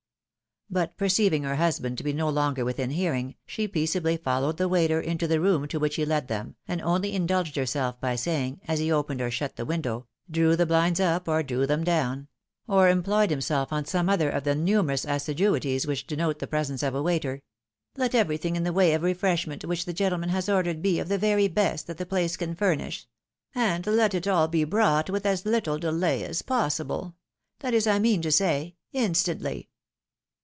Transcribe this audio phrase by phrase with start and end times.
[0.81, 5.01] "But perceiving her husband to be no longer within hearing, she peaceably followed the waiter
[5.01, 8.79] into the room to which he led them, and only indulged herself by saying, as
[8.79, 12.29] he opened or shut the window— drew the blinds up or drew them down—
[12.69, 16.83] or em ployed himself on some other of the numerous assiduities which denote the presence
[16.83, 17.41] of a waiter,"
[17.97, 21.17] Let everything in the way of refreshment which the gentleman has ordered be of the
[21.17, 23.07] very best that the place can furnish;
[23.53, 27.17] and let it all be brought with as httle delay as possible—
[27.59, 29.67] that is, I mean to say, instantly."